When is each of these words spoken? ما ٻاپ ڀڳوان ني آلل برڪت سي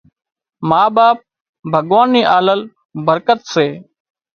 ما 0.69 0.81
ٻاپ 0.95 1.17
ڀڳوان 1.71 2.07
ني 2.13 2.21
آلل 2.37 2.59
برڪت 3.05 3.39
سي 3.53 3.67